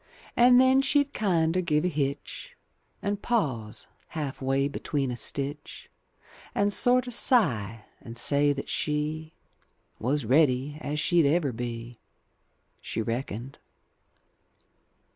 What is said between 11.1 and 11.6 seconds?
ever